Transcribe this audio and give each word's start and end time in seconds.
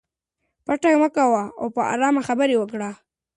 پټکه 0.65 0.97
مه 1.01 1.09
کوه 1.17 1.43
او 1.59 1.65
په 1.75 1.81
ارامه 1.93 2.21
خبرې 2.27 2.55
وکړه. 2.57 2.89